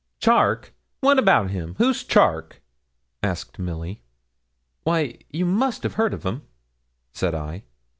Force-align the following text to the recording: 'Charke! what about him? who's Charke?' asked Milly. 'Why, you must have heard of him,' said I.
'Charke! 0.19 0.73
what 1.01 1.19
about 1.19 1.51
him? 1.51 1.75
who's 1.77 2.03
Charke?' 2.03 2.63
asked 3.21 3.59
Milly. 3.59 4.01
'Why, 4.81 5.19
you 5.29 5.45
must 5.45 5.83
have 5.83 5.93
heard 5.93 6.15
of 6.15 6.25
him,' 6.25 6.41
said 7.11 7.35
I. 7.35 7.65